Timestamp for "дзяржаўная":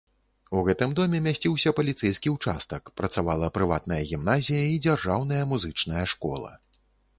4.89-5.43